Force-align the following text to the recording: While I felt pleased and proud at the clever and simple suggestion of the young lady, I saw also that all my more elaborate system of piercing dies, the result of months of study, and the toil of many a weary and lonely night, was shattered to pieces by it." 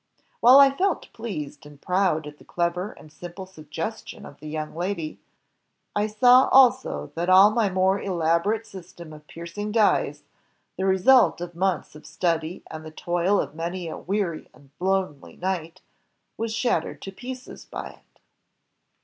While 0.39 0.57
I 0.57 0.75
felt 0.75 1.13
pleased 1.13 1.63
and 1.63 1.79
proud 1.79 2.25
at 2.25 2.39
the 2.39 2.43
clever 2.43 2.93
and 2.93 3.11
simple 3.13 3.45
suggestion 3.45 4.25
of 4.25 4.39
the 4.39 4.47
young 4.49 4.75
lady, 4.75 5.19
I 5.95 6.07
saw 6.07 6.47
also 6.47 7.11
that 7.13 7.29
all 7.29 7.51
my 7.51 7.69
more 7.69 8.01
elaborate 8.01 8.65
system 8.65 9.13
of 9.13 9.27
piercing 9.27 9.71
dies, 9.73 10.23
the 10.75 10.85
result 10.85 11.39
of 11.39 11.53
months 11.53 11.95
of 11.95 12.07
study, 12.07 12.63
and 12.71 12.83
the 12.83 12.89
toil 12.89 13.39
of 13.39 13.53
many 13.53 13.87
a 13.87 13.95
weary 13.95 14.49
and 14.55 14.71
lonely 14.79 15.35
night, 15.35 15.81
was 16.35 16.51
shattered 16.51 16.99
to 17.03 17.11
pieces 17.11 17.65
by 17.65 17.89
it." 18.03 18.21